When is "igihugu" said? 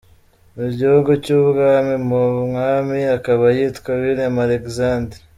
0.71-1.11